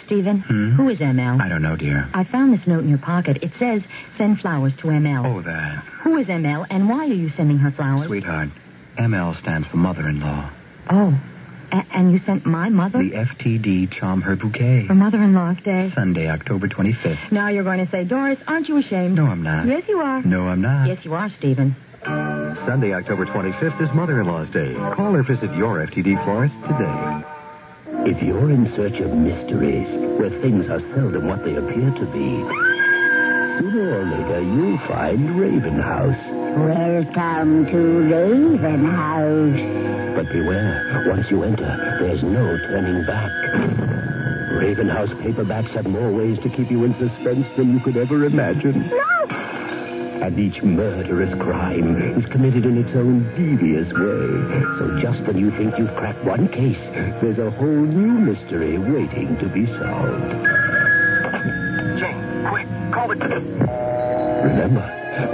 [0.06, 0.70] Stephen, hmm?
[0.74, 1.40] who is ML?
[1.40, 2.08] I don't know, dear.
[2.14, 3.38] I found this note in your pocket.
[3.42, 3.82] It says,
[4.16, 5.26] send flowers to ML.
[5.26, 5.84] Oh, that.
[6.02, 8.06] Who is ML, and why are you sending her flowers?
[8.06, 8.48] Sweetheart,
[8.98, 10.50] ML stands for mother in law.
[10.90, 11.12] Oh,
[11.72, 14.86] a- and you sent my mother The FTD Charm Her Bouquet.
[14.86, 15.92] for mother-in-law's day?
[15.94, 17.30] Sunday, October 25th.
[17.30, 19.14] Now you're going to say, Doris, aren't you ashamed?
[19.14, 19.66] No, I'm not.
[19.66, 20.22] Yes, you are.
[20.22, 20.86] No, I'm not.
[20.88, 21.76] Yes, you are, Stephen.
[22.68, 24.74] Sunday, October 25th is Mother in Law's Day.
[24.92, 27.00] Call or visit your FTD florist today.
[28.04, 29.88] If you're in search of mysteries,
[30.20, 32.28] where things are seldom what they appear to be,
[33.56, 36.20] sooner or later you'll find Raven House.
[36.60, 40.20] Welcome to Raven House.
[40.20, 41.72] But beware, once you enter,
[42.04, 43.32] there's no turning back.
[44.60, 48.26] Raven House paperbacks have more ways to keep you in suspense than you could ever
[48.26, 48.90] imagine.
[48.90, 49.37] No!
[50.20, 54.28] And each murderous crime is committed in its own devious way.
[54.78, 56.78] So just when you think you've cracked one case,
[57.22, 60.30] there's a whole new mystery waiting to be solved.
[62.02, 62.18] Jane,
[62.50, 63.18] quick, call the...
[64.44, 64.84] Remember,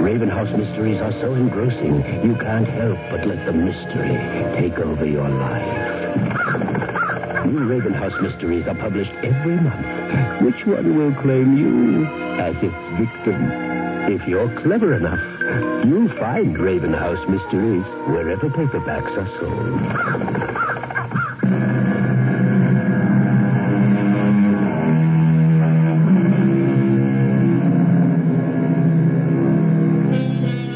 [0.01, 4.15] Raven House mysteries are so engrossing, you can't help but let the mystery
[4.61, 6.05] take over your life.
[7.47, 10.41] New Raven House mysteries are published every month.
[10.41, 12.05] Which one will claim you
[12.39, 13.74] as its victim?
[14.07, 15.19] If you're clever enough,
[15.87, 19.81] you'll find Raven House mysteries wherever paperbacks are sold.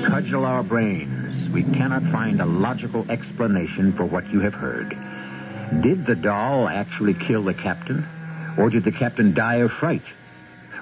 [0.09, 1.53] Cudgel our brains.
[1.53, 4.89] We cannot find a logical explanation for what you have heard.
[5.83, 8.03] Did the doll actually kill the captain?
[8.57, 10.01] Or did the captain die of fright?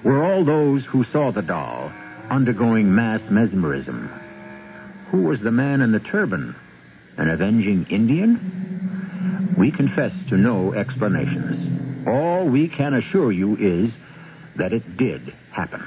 [0.05, 1.91] Were all those who saw the doll
[2.29, 4.09] undergoing mass mesmerism?
[5.11, 6.55] Who was the man in the turban?
[7.17, 9.55] An avenging Indian?
[9.57, 12.07] We confess to no explanations.
[12.07, 13.91] All we can assure you is
[14.57, 15.85] that it did happen.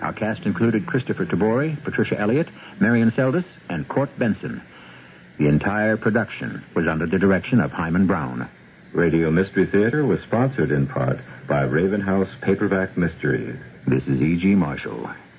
[0.00, 2.48] Our cast included Kristoffer Tabori, Patricia Elliott,
[2.80, 4.62] Marion Seldes, and Court Benson.
[5.38, 8.48] The entire production was under the direction of Himan Brown.
[8.92, 11.18] Radio Mystery Theater was sponsored in part
[11.48, 13.58] by Raven House Paperback Mysteries.
[13.86, 14.54] This is E.G.
[14.54, 15.10] Marshall,